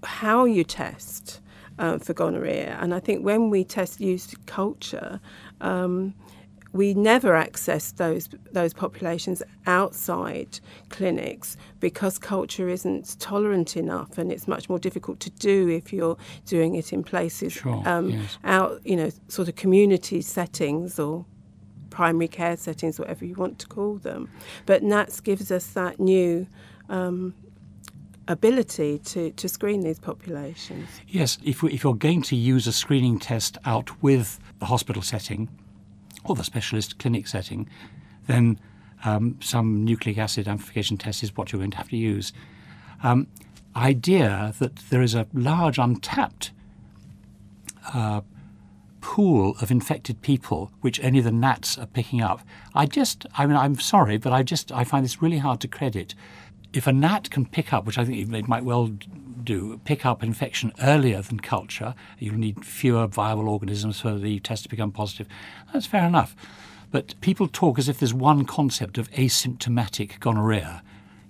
how 0.05 0.45
you 0.45 0.65
test 0.65 1.41
uh, 1.79 1.99
for 1.99 2.15
gonorrhea. 2.15 2.79
And 2.81 2.95
I 2.95 3.01
think 3.01 3.25
when 3.25 3.51
we 3.51 3.65
test 3.65 4.01
used 4.01 4.35
culture, 4.47 5.21
um, 5.61 6.15
we 6.73 6.93
never 6.93 7.37
access 7.37 7.93
those 7.93 8.29
those 8.51 8.75
populations 8.75 9.43
outside 9.67 10.59
clinics 10.89 11.57
because 11.79 12.19
culture 12.19 12.69
isn't 12.69 13.19
tolerant 13.21 13.77
enough, 13.77 14.19
and 14.19 14.33
it's 14.33 14.49
much 14.49 14.69
more 14.69 14.81
difficult 14.81 15.21
to 15.21 15.31
do 15.31 15.69
if 15.69 15.93
you're 15.93 16.17
doing 16.47 16.75
it 16.75 16.93
in 16.93 17.05
places 17.05 17.53
sure, 17.53 17.83
um, 17.87 18.11
yes. 18.11 18.39
out, 18.43 18.81
you 18.85 18.97
know, 18.97 19.11
sort 19.29 19.49
of 19.49 19.55
community 19.55 20.21
settings 20.21 20.99
or 20.99 21.25
primary 21.91 22.27
care 22.27 22.57
settings, 22.57 22.99
whatever 22.99 23.25
you 23.25 23.37
want 23.37 23.61
to 23.61 23.69
call 23.69 23.95
them. 23.99 24.29
But 24.67 24.83
NATS 24.83 25.21
gives 25.21 25.53
us 25.53 25.69
that 25.69 26.01
new 26.01 26.49
um, 26.89 27.35
ability 28.29 28.99
to, 28.99 29.31
to 29.33 29.49
screen 29.49 29.81
these 29.83 29.99
populations. 29.99 30.89
Yes, 31.09 31.39
if, 31.45 31.63
we, 31.63 31.73
if 31.73 31.85
you're 31.85 31.95
going 31.95 32.23
to 32.23 32.37
use 32.37 32.67
a 32.67 32.73
screening 32.73 33.19
test 33.19 33.59
out 33.65 34.03
with 34.03 34.39
the 34.59 34.67
hospital 34.67 35.03
setting 35.03 35.49
or 36.25 36.35
the 36.35 36.45
specialist 36.45 36.99
clinic 36.99 37.27
setting, 37.27 37.69
then 38.27 38.59
um, 39.05 39.37
some 39.41 39.85
nucleic 39.85 40.19
acid 40.19 40.49
amplification 40.49 40.97
test 40.97 41.23
is 41.23 41.37
what 41.37 41.53
you're 41.53 41.61
going 41.61 41.71
to 41.71 41.77
have 41.77 41.91
to 41.91 41.97
use. 41.97 42.33
Um, 43.03 43.27
idea 43.77 44.55
that 44.59 44.77
there 44.91 45.03
is 45.03 45.15
a 45.15 45.27
large 45.35 45.79
untapped 45.79 46.53
uh, 47.93 48.23
pool 49.01 49.55
of 49.61 49.71
infected 49.71 50.23
people 50.23 50.73
which 50.81 51.03
only 51.05 51.21
the 51.21 51.31
NATs 51.31 51.77
are 51.77 51.87
picking 51.87 52.23
up. 52.23 52.41
I 52.75 52.87
just, 52.87 53.27
I 53.37 53.47
mean, 53.47 53.57
I'm 53.57 53.79
sorry, 53.79 54.17
but 54.17 54.33
I 54.33 54.43
just, 54.43 54.73
I 54.73 54.85
find 54.85 55.05
this 55.05 55.21
really 55.21 55.39
hard 55.39 55.61
to 55.61 55.69
credit 55.69 56.15
if 56.75 56.87
a 56.87 56.93
NAT 56.93 57.31
can 57.31 57.47
pick 57.47 57.73
up, 57.73 57.87
which 57.87 57.99
I 57.99 58.05
think 58.05 58.33
it 58.33 58.49
might 58.49 58.65
well 58.65 58.89
do, 59.45 59.81
pick 59.85 60.05
up 60.05 60.23
infection 60.23 60.73
earlier 60.83 61.23
than 61.23 61.39
culture, 61.39 61.95
you'll 62.19 62.37
need 62.37 62.65
fewer 62.65 63.07
viable 63.07 63.49
organisms 63.49 64.01
for 64.01 64.19
the 64.19 64.41
test 64.41 64.65
to 64.65 64.69
become 64.69 64.91
positive. 64.91 65.29
That's 65.73 65.87
fair 65.87 66.05
enough. 66.05 66.35
But 66.91 67.19
people 67.21 67.49
talk 67.49 67.79
as 67.79 67.89
if 67.89 67.99
there's 67.99 68.15
one 68.15 68.45
concept 68.45 68.99
of 68.99 69.11
asymptomatic 69.13 70.21
gonorrhea. 70.21 70.83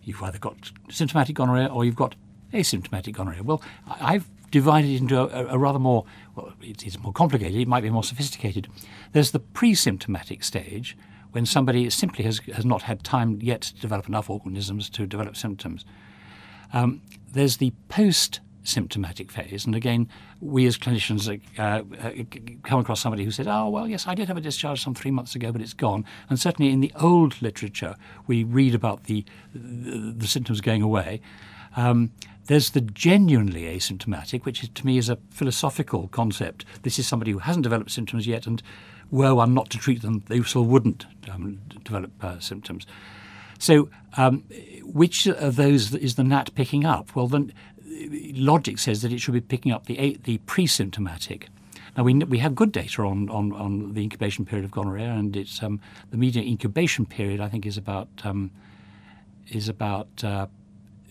You've 0.02 0.22
either 0.22 0.38
got 0.38 0.72
symptomatic 0.90 1.36
gonorrhea 1.36 1.66
or 1.66 1.84
you've 1.84 1.94
got 1.94 2.14
asymptomatic 2.52 3.12
gonorrhea. 3.12 3.42
Well, 3.42 3.62
I've 4.00 4.28
divided 4.50 4.90
it 4.90 5.00
into 5.00 5.18
a, 5.18 5.54
a 5.54 5.58
rather 5.58 5.78
more, 5.78 6.04
well, 6.36 6.52
it's 6.62 6.98
more 7.00 7.12
complicated, 7.12 7.60
it 7.60 7.68
might 7.68 7.82
be 7.82 7.90
more 7.90 8.04
sophisticated. 8.04 8.68
There's 9.12 9.32
the 9.32 9.40
pre 9.40 9.74
symptomatic 9.74 10.44
stage, 10.44 10.96
when 11.34 11.44
somebody 11.44 11.90
simply 11.90 12.24
has, 12.24 12.38
has 12.54 12.64
not 12.64 12.82
had 12.82 13.02
time 13.02 13.40
yet 13.42 13.60
to 13.62 13.80
develop 13.80 14.06
enough 14.08 14.30
organisms 14.30 14.88
to 14.88 15.04
develop 15.04 15.36
symptoms. 15.36 15.84
Um, 16.72 17.02
there's 17.32 17.56
the 17.56 17.72
post 17.88 18.38
symptomatic 18.62 19.32
phase. 19.32 19.66
And 19.66 19.74
again, 19.74 20.08
we 20.40 20.64
as 20.64 20.78
clinicians 20.78 21.28
uh, 21.58 21.82
uh, 22.00 22.58
come 22.62 22.78
across 22.78 23.00
somebody 23.00 23.24
who 23.24 23.32
said, 23.32 23.48
Oh, 23.48 23.68
well, 23.68 23.88
yes, 23.88 24.06
I 24.06 24.14
did 24.14 24.28
have 24.28 24.36
a 24.36 24.40
discharge 24.40 24.80
some 24.80 24.94
three 24.94 25.10
months 25.10 25.34
ago, 25.34 25.50
but 25.50 25.60
it's 25.60 25.74
gone. 25.74 26.04
And 26.30 26.38
certainly 26.38 26.70
in 26.70 26.80
the 26.80 26.92
old 27.00 27.42
literature, 27.42 27.96
we 28.28 28.44
read 28.44 28.72
about 28.72 29.04
the, 29.04 29.24
the, 29.52 30.14
the 30.16 30.26
symptoms 30.28 30.60
going 30.60 30.82
away. 30.82 31.20
Um, 31.76 32.12
there's 32.46 32.70
the 32.70 32.80
genuinely 32.80 33.62
asymptomatic, 33.64 34.44
which 34.44 34.62
is, 34.62 34.68
to 34.68 34.86
me 34.86 34.98
is 34.98 35.08
a 35.08 35.18
philosophical 35.30 36.06
concept. 36.08 36.64
This 36.82 36.98
is 36.98 37.08
somebody 37.08 37.32
who 37.32 37.38
hasn't 37.38 37.64
developed 37.64 37.90
symptoms 37.90 38.26
yet, 38.26 38.46
and 38.46 38.62
were 39.14 39.34
one 39.34 39.54
not 39.54 39.70
to 39.70 39.78
treat 39.78 40.02
them, 40.02 40.22
they 40.28 40.42
still 40.42 40.64
wouldn't 40.64 41.06
um, 41.30 41.60
develop 41.84 42.12
uh, 42.22 42.38
symptoms. 42.40 42.86
So, 43.58 43.88
um, 44.16 44.44
which 44.82 45.26
of 45.26 45.56
those 45.56 45.94
is 45.94 46.16
the 46.16 46.24
NAT 46.24 46.54
picking 46.54 46.84
up? 46.84 47.14
Well, 47.14 47.28
then 47.28 47.52
logic 48.34 48.78
says 48.78 49.02
that 49.02 49.12
it 49.12 49.20
should 49.20 49.34
be 49.34 49.40
picking 49.40 49.72
up 49.72 49.86
the 49.86 50.18
the 50.24 50.38
pre-symptomatic. 50.38 51.48
Now 51.96 52.02
we 52.02 52.14
we 52.14 52.38
have 52.38 52.54
good 52.54 52.72
data 52.72 53.02
on, 53.02 53.30
on, 53.30 53.52
on 53.52 53.94
the 53.94 54.02
incubation 54.02 54.44
period 54.44 54.64
of 54.64 54.72
gonorrhea, 54.72 55.10
and 55.10 55.36
it's 55.36 55.62
um, 55.62 55.80
the 56.10 56.16
median 56.16 56.46
incubation 56.46 57.06
period 57.06 57.40
I 57.40 57.48
think 57.48 57.66
is 57.66 57.78
about 57.78 58.08
um, 58.24 58.50
is 59.48 59.68
about 59.68 60.24
uh, 60.24 60.46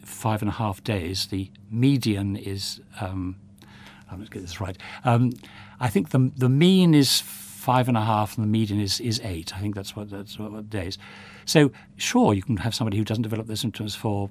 five 0.02 0.42
and 0.42 0.50
a 0.50 0.54
half 0.54 0.84
days. 0.84 1.28
The 1.28 1.50
median 1.72 2.36
is 2.36 2.82
um, 3.00 3.38
going 4.10 4.26
to 4.26 4.32
get 4.32 4.42
this 4.42 4.60
right. 4.60 4.78
Um, 5.06 5.32
I 5.80 5.88
think 5.88 6.10
the 6.10 6.32
the 6.36 6.50
mean 6.50 6.94
is 6.94 7.24
five 7.64 7.88
and 7.88 7.96
a 7.96 8.02
half, 8.02 8.38
and 8.38 8.44
the 8.44 8.50
median 8.50 8.82
is, 8.82 9.00
is 9.00 9.22
eight. 9.24 9.56
I 9.56 9.60
think 9.62 9.74
that's 9.74 9.96
what 9.96 10.10
that's 10.10 10.38
what, 10.38 10.52
what 10.52 10.70
days. 10.70 10.98
So 11.46 11.72
sure, 11.96 12.34
you 12.34 12.44
can 12.44 12.58
have 12.58 12.76
somebody 12.76 12.98
who 12.98 13.06
doesn't 13.06 13.24
develop 13.24 13.48
their 13.48 13.56
symptoms 13.56 13.96
for 13.96 14.30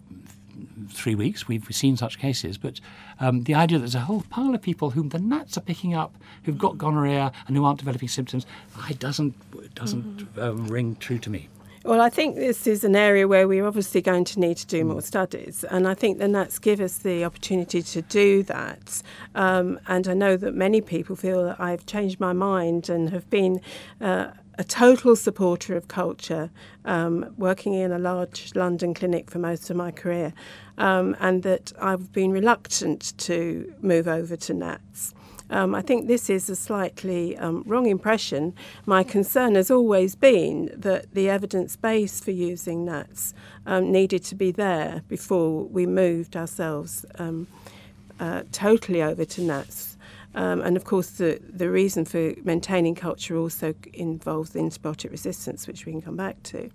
three 0.91 1.15
weeks. 1.15 1.49
We've 1.49 1.67
seen 1.71 1.97
such 1.97 2.19
cases, 2.19 2.59
but 2.59 2.79
um, 3.21 3.45
the 3.45 3.55
idea 3.55 3.79
that 3.79 3.85
there's 3.85 3.95
a 3.95 4.01
whole 4.01 4.25
pile 4.29 4.55
of 4.55 4.61
people 4.61 4.91
whom 4.91 5.09
the 5.09 5.19
NATs 5.19 5.57
are 5.57 5.63
picking 5.63 5.95
up, 5.95 6.15
who've 6.43 6.59
got 6.59 6.77
gonorrhea 6.77 7.33
and 7.47 7.57
who 7.57 7.65
aren't 7.65 7.79
developing 7.79 8.09
symptoms, 8.09 8.45
it 8.91 8.99
doesn't 8.99 9.35
doesn't 9.75 10.05
mm-hmm. 10.05 10.41
um, 10.41 10.67
ring 10.69 10.97
true 10.97 11.19
to 11.19 11.31
me. 11.31 11.49
Well, 11.85 12.01
I 12.01 12.11
think 12.11 12.37
this 12.37 12.69
is 12.69 12.85
an 12.85 12.95
area 12.95 13.27
where 13.27 13.49
we're 13.49 13.67
obviously 13.67 14.03
going 14.03 14.25
to 14.27 14.39
need 14.39 14.57
to 14.59 14.67
do 14.67 14.85
more 14.85 15.03
studies, 15.03 15.65
and 15.65 15.89
I 15.89 15.95
think 15.95 16.19
the 16.19 16.29
NATs 16.29 16.61
give 16.61 16.81
us 16.81 16.99
the 16.99 17.25
opportunity 17.25 17.83
to 17.83 18.03
do 18.03 18.45
that. 18.45 19.03
Um, 19.35 19.81
and 19.89 20.07
I 20.07 20.15
know 20.15 20.37
that 20.37 20.55
many 20.55 20.81
people 20.81 21.17
feel 21.17 21.43
that 21.45 21.61
I've 21.61 21.85
changed 21.85 22.21
my 22.21 22.33
mind 22.33 22.89
and 22.89 23.11
have 23.11 23.29
been. 23.31 23.61
Uh, 24.01 24.29
a 24.63 24.65
total 24.65 25.17
supporter 25.17 25.77
of 25.77 25.89
culture, 25.89 26.49
um, 26.85 27.35
working 27.37 27.75
in 27.75 27.91
a 27.91 27.99
large 27.99 28.55
London 28.55 28.95
clinic 28.95 29.29
for 29.29 29.41
most 29.41 29.69
of 29.71 29.77
my 29.77 29.91
career, 29.91 30.33
um, 30.79 31.17
and 31.19 31.43
that 31.43 31.73
I've 31.81 32.13
been 32.13 32.31
reluctant 32.31 33.19
to 33.19 33.75
move 33.83 34.07
over 34.07 34.37
to 34.37 34.55
NATs. 34.55 35.15
Um, 35.51 35.75
I 35.75 35.83
think 35.83 36.07
this 36.07 36.31
is 36.31 36.49
a 36.49 36.55
slightly 36.55 37.37
um, 37.39 37.65
wrong 37.67 37.87
impression. 37.87 38.55
My 38.87 39.03
concern 39.03 39.57
has 39.57 39.69
always 39.69 40.15
been 40.15 40.71
that 40.77 41.13
the 41.13 41.29
evidence 41.29 41.75
base 41.75 42.21
for 42.21 42.31
using 42.31 42.85
NATs 42.85 43.35
um, 43.67 43.91
needed 43.91 44.23
to 44.27 44.37
be 44.37 44.53
there 44.53 45.03
before 45.09 45.65
we 45.65 45.87
moved 45.87 46.37
ourselves 46.37 47.05
um, 47.19 47.49
uh, 48.21 48.45
totally 48.53 49.03
over 49.03 49.25
to 49.25 49.43
NATs. 49.43 49.92
Um, 50.35 50.63
and 50.63 50.77
of 50.77 50.85
course, 50.85 51.11
the, 51.11 51.39
the 51.43 51.71
reason 51.71 52.05
for 52.05 52.33
maintaining 52.43 52.95
culture 52.95 53.37
also 53.37 53.75
involves 53.93 54.51
the 54.51 54.61
antibiotic 54.61 55.11
resistance, 55.11 55.67
which 55.67 55.85
we 55.85 55.93
can 55.93 56.01
come 56.01 56.17
back 56.17 56.43
to. 56.45 56.71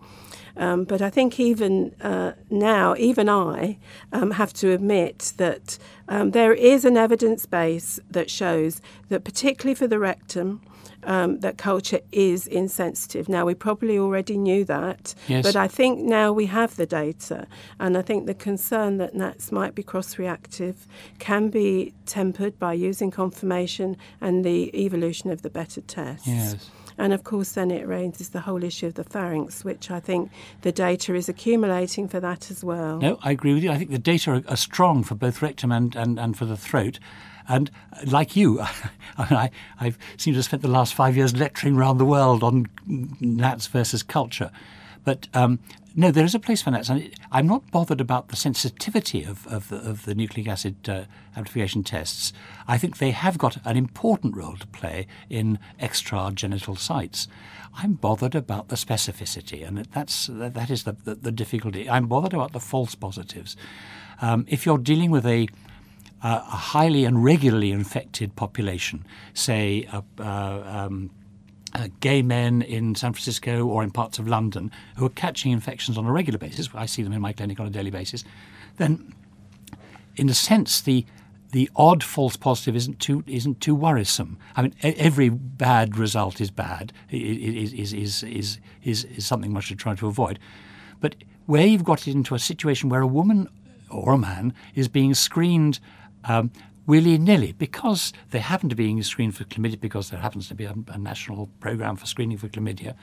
Um, 0.58 0.86
but 0.86 1.02
I 1.02 1.10
think 1.10 1.40
even 1.40 1.96
uh, 2.02 2.34
now, 2.50 2.96
even 2.98 3.30
I 3.30 3.78
um, 4.12 4.32
have 4.32 4.54
to 4.54 4.72
admit 4.72 5.34
that 5.38 5.78
um, 6.10 6.32
there 6.32 6.54
is 6.54 6.84
an 6.84 6.98
evidence 6.98 7.46
base 7.46 8.00
that 8.10 8.30
shows 8.30 8.82
that, 9.10 9.24
particularly 9.24 9.76
for 9.76 9.88
the 9.88 10.00
rectum, 10.00 10.62
um, 11.04 11.40
that 11.40 11.58
culture 11.58 12.00
is 12.12 12.48
insensitive. 12.48 13.30
Now, 13.30 13.46
we 13.46 13.54
probably 13.54 13.98
already 13.98 14.38
knew 14.38 14.66
that, 14.66 15.14
yes. 15.28 15.44
but 15.44 15.56
I 15.56 15.68
think 15.68 16.00
now 16.00 16.34
we 16.34 16.48
have 16.48 16.76
the 16.76 16.86
data, 16.86 17.48
and 17.80 17.98
I 17.98 18.02
think 18.02 18.26
the 18.26 18.34
concern 18.34 18.98
that 18.98 19.16
NATs 19.16 19.52
might 19.52 19.76
be 19.76 19.84
cross 19.84 20.18
reactive 20.18 20.88
can 21.20 21.50
be 21.50 21.94
tempered 22.06 22.58
by 22.60 22.74
using 22.74 23.12
confirmation 23.12 23.96
and 24.20 24.44
the 24.44 24.76
evolution 24.76 25.30
of 25.30 25.44
the 25.44 25.50
better 25.50 25.82
tests. 25.82 26.28
Yes. 26.28 26.70
And 26.98 27.14
of 27.14 27.24
course, 27.24 27.52
then 27.52 27.70
it 27.70 27.88
raises 27.88 28.30
the 28.30 28.42
whole 28.42 28.64
issue 28.64 28.88
of 28.88 28.96
the 28.96 29.04
pharynx, 29.04 29.64
which 29.64 29.92
I 29.92 30.00
think 30.00 30.32
the 30.62 30.72
data 30.72 31.14
is 31.14 31.30
accumulating 31.30 32.08
for 32.08 32.20
that 32.20 32.50
as 32.50 32.64
well. 32.64 33.00
No, 33.00 33.20
I 33.24 33.32
agree 33.32 33.54
with 33.54 33.64
you. 33.64 33.72
I 33.72 33.78
think 33.78 33.92
the 33.92 34.00
data 34.00 34.44
are, 34.48 34.58
strong 34.58 35.04
for 35.04 35.16
both 35.16 35.42
rectum 35.42 35.72
and, 35.72 35.96
and, 35.96 36.20
and 36.20 36.36
for 36.36 36.46
the 36.46 36.58
throat. 36.58 37.00
And 37.48 37.70
uh, 37.94 38.00
like 38.08 38.36
you, 38.36 38.60
I, 39.18 39.52
I 39.80 39.94
seem 40.18 40.34
to 40.34 40.40
have 40.40 40.46
spent 40.46 40.62
the 40.64 40.68
last 40.68 40.94
five 40.94 41.16
years 41.16 41.36
lecturing 41.36 41.78
around 41.78 42.00
the 42.00 42.06
world 42.06 42.44
on 42.44 42.66
NATs 42.88 43.68
versus 43.68 44.02
culture. 44.02 44.52
But 45.08 45.30
um, 45.34 45.60
no, 45.96 46.12
there 46.12 46.26
is 46.26 46.36
a 46.36 46.40
place 46.40 46.62
for. 46.62 46.70
And 46.70 47.16
I'm 47.32 47.48
not 47.48 47.72
bothered 47.72 48.02
about 48.02 48.28
the 48.28 48.36
sensitivity 48.36 49.24
of, 49.24 49.48
of, 49.48 49.70
the, 49.70 49.78
of 49.78 50.04
the 50.04 50.14
nucleic 50.14 50.50
acid 50.50 50.90
uh, 50.90 51.06
amplification 51.38 51.82
tests. 51.82 52.34
I 52.68 52.78
think 52.78 52.98
they 52.98 53.12
have 53.12 53.38
got 53.38 53.56
an 53.64 53.78
important 53.78 54.36
role 54.36 54.58
to 54.58 54.68
play 54.68 55.08
in 55.30 55.60
extragenital 55.80 56.78
sites. 56.78 57.30
I'm 57.74 57.94
bothered 57.94 58.36
about 58.36 58.68
the 58.68 58.76
specificity, 58.76 59.66
and 59.66 59.78
that's, 59.94 60.28
that 60.30 60.70
is 60.70 60.84
the, 60.84 60.98
the, 61.06 61.16
the 61.16 61.32
difficulty. 61.32 61.90
I'm 61.90 62.08
bothered 62.08 62.34
about 62.34 62.52
the 62.52 62.60
false 62.60 62.94
positives. 62.94 63.56
Um, 64.22 64.46
if 64.50 64.66
you're 64.66 64.78
dealing 64.78 65.10
with 65.10 65.26
a 65.26 65.48
uh, 66.22 66.42
a 66.48 66.58
highly 66.74 67.06
and 67.06 67.24
regularly 67.24 67.72
infected 67.72 68.36
population, 68.36 69.06
say 69.36 69.88
uh, 69.94 70.02
um, 70.20 71.12
uh, 71.78 71.88
gay 72.00 72.22
men 72.22 72.62
in 72.64 72.96
San 72.96 73.14
Francisco 73.14 73.66
or 73.66 73.84
in 73.84 73.92
parts 73.92 74.18
of 74.18 74.28
London 74.28 74.72
who 74.98 75.06
are 75.06 75.10
catching 75.10 75.52
infections 75.52 75.98
on 75.98 76.06
a 76.06 76.12
regular 76.12 76.40
basis, 76.40 76.70
I 76.74 76.88
see 76.88 77.04
them 77.04 77.14
in 77.14 77.22
my 77.22 77.34
clinic 77.34 77.60
on 77.60 77.68
a 77.68 77.70
daily 77.70 77.92
basis, 77.92 78.24
then 78.78 79.14
in 80.16 80.28
a 80.30 80.34
sense 80.34 80.82
the 80.82 81.06
the 81.54 81.70
odd 81.78 82.04
false 82.04 82.36
positive 82.36 82.76
isn't 82.76 83.00
too 83.00 83.24
isn't 83.26 83.62
too 83.62 83.74
worrisome. 83.74 84.38
I 84.56 84.64
mean, 84.64 84.74
every 84.82 85.30
bad 85.30 85.98
result 85.98 86.42
is 86.42 86.52
bad 86.52 86.92
is 87.10 87.74
is 87.74 87.94
is 87.94 88.24
is 88.24 88.60
is, 88.84 89.06
is 89.06 89.26
something 89.26 89.54
much 89.54 89.70
to 89.70 89.76
try 89.76 89.96
to 89.96 90.08
avoid. 90.08 90.40
But 91.00 91.16
where 91.46 91.66
you've 91.66 91.86
got 91.86 92.08
it 92.08 92.14
into 92.14 92.36
a 92.36 92.40
situation 92.40 92.90
where 92.90 93.02
a 93.02 93.08
woman 93.08 93.48
or 93.90 94.14
a 94.14 94.18
man 94.18 94.54
is 94.76 94.90
being 94.90 95.14
screened 95.14 95.80
um, 96.26 96.52
willy 96.88 97.18
nilly 97.18 97.52
because 97.52 98.14
they 98.32 98.40
happen 98.40 98.70
to 98.70 98.76
be 98.76 99.02
screened 99.04 99.36
for 99.36 99.44
chlamydia 99.44 99.80
because 99.80 100.10
there 100.10 100.22
happens 100.22 100.48
to 100.48 100.56
be 100.56 100.64
a, 100.64 100.74
a, 100.88 100.98
national 100.98 101.48
program 101.60 101.98
for 101.98 102.08
screening 102.08 102.38
for 102.38 102.48
chlamydia, 102.48 102.96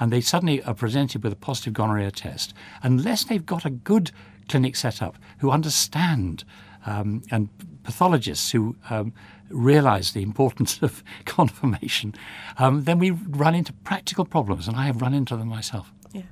and 0.00 0.12
they 0.12 0.20
suddenly 0.20 0.62
are 0.64 0.74
presented 0.74 1.22
with 1.22 1.32
a 1.32 1.36
positive 1.36 1.74
gonorrhea 1.74 2.10
test. 2.10 2.54
Unless 2.82 3.24
they've 3.24 3.46
got 3.46 3.64
a 3.64 3.70
good 3.70 4.10
clinic 4.48 4.74
set 4.74 5.02
up 5.02 5.16
who 5.38 5.50
understand 5.50 6.44
um, 6.86 7.22
and 7.30 7.48
pathologists 7.82 8.50
who 8.50 8.76
um, 8.90 9.12
realize 9.50 10.12
the 10.12 10.22
importance 10.22 10.78
of 10.82 11.04
confirmation, 11.26 12.14
um, 12.58 12.84
then 12.84 12.98
we 12.98 13.10
run 13.10 13.54
into 13.54 13.72
practical 13.72 14.24
problems, 14.24 14.66
and 14.66 14.76
I 14.76 14.86
have 14.86 15.02
run 15.02 15.14
into 15.14 15.36
them 15.36 15.48
myself. 15.48 15.92
Yeah, 16.12 16.22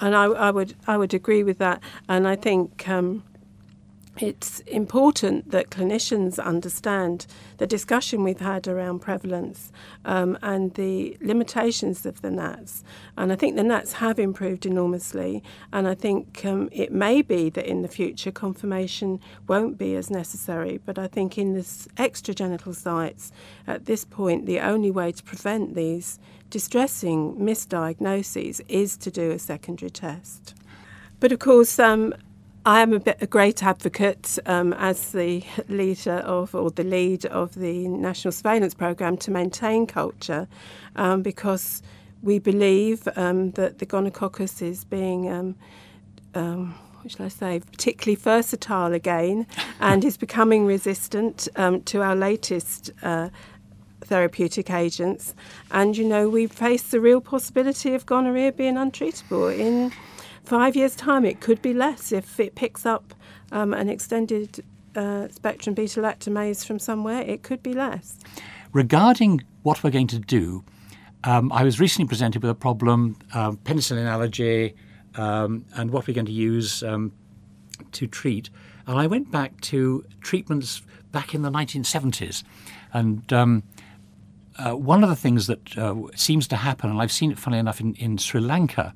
and 0.00 0.16
I, 0.16 0.24
I 0.24 0.50
would 0.50 0.74
I 0.86 0.96
would 0.96 1.12
agree 1.12 1.42
with 1.42 1.58
that, 1.58 1.82
and 2.08 2.26
I 2.26 2.36
think 2.36 2.88
um, 2.88 3.22
it's 4.18 4.60
important 4.60 5.50
that 5.52 5.70
clinicians 5.70 6.38
understand 6.38 7.26
the 7.56 7.66
discussion 7.66 8.22
we've 8.22 8.40
had 8.40 8.68
around 8.68 8.98
prevalence 8.98 9.72
um, 10.04 10.38
and 10.42 10.74
the 10.74 11.16
limitations 11.22 12.04
of 12.04 12.20
the 12.20 12.30
NATs. 12.30 12.84
And 13.16 13.32
I 13.32 13.36
think 13.36 13.56
the 13.56 13.62
NATs 13.62 13.94
have 13.94 14.18
improved 14.18 14.66
enormously. 14.66 15.42
And 15.72 15.88
I 15.88 15.94
think 15.94 16.44
um, 16.44 16.68
it 16.72 16.92
may 16.92 17.22
be 17.22 17.48
that 17.50 17.66
in 17.66 17.80
the 17.80 17.88
future 17.88 18.30
confirmation 18.30 19.18
won't 19.48 19.78
be 19.78 19.96
as 19.96 20.10
necessary. 20.10 20.78
But 20.84 20.98
I 20.98 21.06
think 21.06 21.38
in 21.38 21.54
this 21.54 21.88
extragenital 21.96 22.74
sites, 22.74 23.32
at 23.66 23.86
this 23.86 24.04
point, 24.04 24.44
the 24.44 24.60
only 24.60 24.90
way 24.90 25.12
to 25.12 25.22
prevent 25.22 25.74
these 25.74 26.18
distressing 26.50 27.36
misdiagnoses 27.36 28.60
is 28.68 28.98
to 28.98 29.10
do 29.10 29.30
a 29.30 29.38
secondary 29.38 29.90
test. 29.90 30.54
But 31.18 31.32
of 31.32 31.38
course, 31.38 31.78
um, 31.78 32.12
I 32.64 32.80
am 32.80 32.92
a, 32.92 33.00
bit, 33.00 33.18
a 33.20 33.26
great 33.26 33.64
advocate 33.64 34.38
um, 34.46 34.72
as 34.74 35.10
the 35.10 35.42
leader 35.68 36.18
of, 36.18 36.54
or 36.54 36.70
the 36.70 36.84
lead 36.84 37.26
of 37.26 37.56
the 37.56 37.88
National 37.88 38.30
Surveillance 38.30 38.72
Programme 38.72 39.16
to 39.16 39.32
maintain 39.32 39.84
culture 39.84 40.46
um, 40.94 41.22
because 41.22 41.82
we 42.22 42.38
believe 42.38 43.08
um, 43.16 43.50
that 43.52 43.80
the 43.80 43.86
gonococcus 43.86 44.62
is 44.62 44.84
being, 44.84 45.28
um, 45.28 45.56
um, 46.36 46.74
what 47.00 47.10
shall 47.10 47.26
I 47.26 47.30
say, 47.30 47.58
particularly 47.58 48.14
versatile 48.14 48.92
again 48.92 49.48
and 49.80 50.04
is 50.04 50.16
becoming 50.16 50.64
resistant 50.64 51.48
um, 51.56 51.82
to 51.82 52.00
our 52.02 52.16
latest. 52.16 52.90
Uh, 53.02 53.30
therapeutic 54.04 54.68
agents, 54.68 55.32
and 55.70 55.96
you 55.96 56.04
know, 56.04 56.28
we 56.28 56.48
face 56.48 56.82
the 56.82 57.00
real 57.00 57.20
possibility 57.20 57.94
of 57.94 58.04
gonorrhea 58.04 58.50
being 58.50 58.74
untreatable 58.74 59.56
in 59.56 59.92
five 60.44 60.76
years' 60.76 60.94
time, 60.94 61.24
it 61.24 61.40
could 61.40 61.62
be 61.62 61.74
less 61.74 62.12
if 62.12 62.38
it 62.40 62.54
picks 62.54 62.84
up 62.86 63.14
um, 63.50 63.72
an 63.74 63.88
extended 63.88 64.64
uh, 64.94 65.28
spectrum 65.28 65.74
beta 65.74 66.00
lactamase 66.00 66.66
from 66.66 66.78
somewhere. 66.78 67.22
It 67.22 67.42
could 67.42 67.62
be 67.62 67.74
less. 67.74 68.18
Regarding 68.72 69.42
what 69.62 69.82
we're 69.82 69.90
going 69.90 70.06
to 70.08 70.18
do, 70.18 70.64
um, 71.24 71.52
I 71.52 71.62
was 71.62 71.78
recently 71.78 72.08
presented 72.08 72.42
with 72.42 72.50
a 72.50 72.54
problem, 72.54 73.16
uh, 73.32 73.52
penicillin 73.52 74.06
allergy, 74.06 74.74
um, 75.14 75.64
and 75.76 75.90
what 75.90 76.06
we're 76.06 76.14
going 76.14 76.26
to 76.26 76.32
use 76.32 76.82
um, 76.82 77.12
to 77.92 78.06
treat. 78.06 78.50
And 78.86 78.98
I 78.98 79.06
went 79.06 79.30
back 79.30 79.60
to 79.62 80.04
treatments 80.20 80.82
back 81.12 81.34
in 81.34 81.42
the 81.42 81.50
1970s. 81.50 82.42
And 82.92 83.32
um, 83.32 83.62
uh, 84.58 84.72
one 84.72 85.02
of 85.02 85.08
the 85.08 85.16
things 85.16 85.46
that 85.46 85.78
uh, 85.78 85.94
seems 86.14 86.48
to 86.48 86.56
happen, 86.56 86.90
and 86.90 87.00
I've 87.00 87.12
seen 87.12 87.30
it, 87.30 87.38
funnily 87.38 87.60
enough, 87.60 87.80
in, 87.80 87.94
in 87.94 88.18
Sri 88.18 88.40
Lanka, 88.40 88.94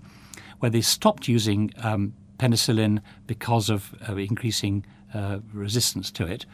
where 0.61 0.71
they 0.71 0.81
stopped 0.81 1.29
using 1.29 1.73
um, 1.83 2.15
penicillin 2.39 3.01
because 3.27 3.71
of 3.71 3.95
uh, 4.09 4.17
increasing 4.17 4.85
uh, 5.15 5.39
resistance 5.53 6.11
to 6.13 6.27
it. 6.27 6.47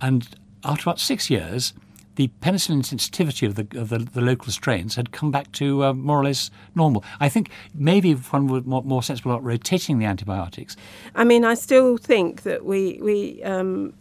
And 0.00 0.28
after 0.64 0.82
about 0.82 1.00
six 1.00 1.30
years, 1.30 1.74
the 2.16 2.30
penicillin 2.40 2.84
sensitivity 2.84 3.46
of 3.46 3.54
the, 3.54 3.66
of 3.78 3.88
the, 3.88 3.98
the 3.98 4.20
local 4.20 4.52
strains 4.52 4.96
had 4.96 5.12
come 5.12 5.30
back 5.30 5.50
to 5.52 5.84
uh, 5.84 5.92
more 5.94 6.20
or 6.20 6.24
less 6.24 6.50
normal. 6.74 7.04
I 7.20 7.28
think 7.28 7.50
maybe 7.74 8.10
if 8.10 8.32
one 8.32 8.48
would 8.48 8.66
more, 8.66 8.82
more 8.82 9.02
sensible 9.02 9.32
about 9.32 9.44
rotating 9.44 9.98
the 9.98 10.04
antibiotics. 10.04 10.76
I 11.14 11.24
mean, 11.24 11.44
I 11.44 11.54
still 11.54 11.96
think 11.96 12.42
that 12.42 12.64
we 12.64 12.98
we 13.02 13.42
um, 13.44 13.94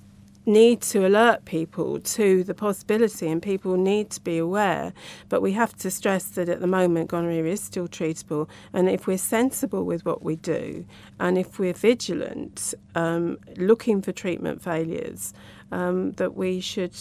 need 0.45 0.81
to 0.81 1.05
alert 1.05 1.45
people 1.45 1.99
to 1.99 2.43
the 2.43 2.53
possibility 2.53 3.27
and 3.29 3.41
people 3.41 3.77
need 3.77 4.09
to 4.11 4.21
be 4.21 4.37
aware. 4.37 4.93
But 5.29 5.41
we 5.41 5.51
have 5.53 5.75
to 5.77 5.91
stress 5.91 6.25
that 6.29 6.49
at 6.49 6.59
the 6.59 6.67
moment 6.67 7.09
gonorrhea 7.09 7.45
is 7.45 7.61
still 7.61 7.87
treatable. 7.87 8.49
And 8.73 8.89
if 8.89 9.07
we're 9.07 9.17
sensible 9.17 9.83
with 9.83 10.05
what 10.05 10.23
we 10.23 10.35
do 10.37 10.85
and 11.19 11.37
if 11.37 11.59
we're 11.59 11.73
vigilant, 11.73 12.73
um, 12.95 13.37
looking 13.57 14.01
for 14.01 14.11
treatment 14.11 14.61
failures, 14.61 15.33
um, 15.71 16.11
that 16.13 16.35
we 16.35 16.59
should 16.59 16.95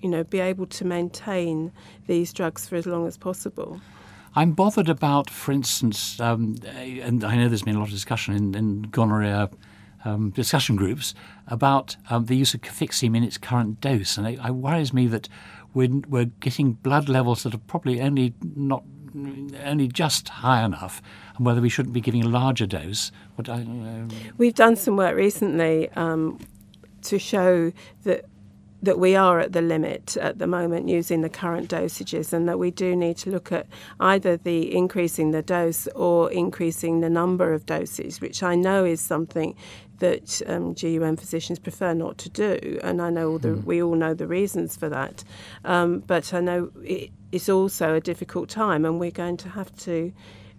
you 0.00 0.08
know, 0.08 0.24
be 0.24 0.40
able 0.40 0.66
to 0.66 0.84
maintain 0.84 1.72
these 2.06 2.32
drugs 2.32 2.68
for 2.68 2.76
as 2.76 2.86
long 2.86 3.06
as 3.06 3.16
possible. 3.16 3.80
I'm 4.34 4.52
bothered 4.52 4.88
about, 4.88 5.30
for 5.30 5.52
instance, 5.52 6.20
um, 6.20 6.56
and 6.64 7.24
I 7.24 7.36
know 7.36 7.48
there's 7.48 7.62
been 7.62 7.76
a 7.76 7.78
lot 7.78 7.88
of 7.88 7.94
discussion 7.94 8.34
in, 8.34 8.54
in 8.54 8.82
gonorrhea 8.82 9.50
um, 10.04 10.30
discussion 10.30 10.76
groups 10.76 11.14
about 11.46 11.96
um, 12.10 12.26
the 12.26 12.36
use 12.36 12.54
of 12.54 12.62
cefixime 12.62 13.16
in 13.16 13.22
its 13.22 13.38
current 13.38 13.80
dose, 13.80 14.16
and 14.16 14.26
it, 14.26 14.38
it 14.44 14.54
worries 14.54 14.92
me 14.92 15.06
that 15.06 15.28
we're, 15.74 16.00
we're 16.08 16.26
getting 16.40 16.72
blood 16.72 17.08
levels 17.08 17.42
that 17.42 17.54
are 17.54 17.58
probably 17.58 18.00
only 18.00 18.34
not 18.56 18.82
only 19.64 19.88
just 19.88 20.28
high 20.28 20.64
enough, 20.64 21.02
and 21.36 21.46
whether 21.46 21.60
we 21.60 21.68
shouldn't 21.68 21.94
be 21.94 22.00
giving 22.00 22.24
a 22.24 22.28
larger 22.28 22.66
dose. 22.66 23.10
I, 23.48 23.52
uh, 23.52 24.04
We've 24.36 24.54
done 24.54 24.76
some 24.76 24.96
work 24.96 25.16
recently 25.16 25.88
um, 25.90 26.38
to 27.02 27.18
show 27.18 27.72
that 28.04 28.26
that 28.80 28.98
we 28.98 29.16
are 29.16 29.40
at 29.40 29.52
the 29.52 29.60
limit 29.60 30.16
at 30.18 30.38
the 30.38 30.46
moment 30.46 30.88
using 30.88 31.20
the 31.22 31.28
current 31.28 31.68
dosages 31.68 32.32
and 32.32 32.48
that 32.48 32.60
we 32.60 32.70
do 32.70 32.94
need 32.94 33.16
to 33.16 33.28
look 33.28 33.50
at 33.50 33.66
either 33.98 34.36
the 34.36 34.72
increasing 34.72 35.32
the 35.32 35.42
dose 35.42 35.88
or 35.96 36.30
increasing 36.30 37.00
the 37.00 37.10
number 37.10 37.52
of 37.52 37.66
doses, 37.66 38.20
which 38.20 38.40
I 38.40 38.54
know 38.54 38.84
is 38.84 39.00
something 39.00 39.56
that 39.98 40.40
um, 40.46 40.74
GUM 40.74 41.16
physicians 41.16 41.58
prefer 41.58 41.94
not 41.94 42.18
to 42.18 42.28
do, 42.28 42.78
and 42.82 43.02
I 43.02 43.10
know 43.10 43.32
all 43.32 43.38
the, 43.38 43.48
mm. 43.48 43.64
we 43.64 43.82
all 43.82 43.94
know 43.94 44.14
the 44.14 44.26
reasons 44.26 44.76
for 44.76 44.88
that. 44.88 45.24
Um, 45.64 46.00
but 46.00 46.32
I 46.32 46.40
know 46.40 46.70
it, 46.82 47.10
it's 47.32 47.48
also 47.48 47.94
a 47.94 48.00
difficult 48.00 48.48
time, 48.48 48.84
and 48.84 49.00
we're 49.00 49.10
going 49.10 49.36
to 49.38 49.48
have 49.48 49.74
to 49.78 50.12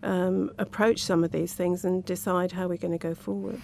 um, 0.04 0.52
approach 0.58 1.04
some 1.04 1.24
of 1.24 1.32
these 1.32 1.54
things 1.54 1.84
and 1.84 2.04
decide 2.06 2.52
how 2.52 2.68
we're 2.68 2.78
going 2.78 2.98
to 2.98 3.08
go 3.08 3.16
forward. 3.16 3.62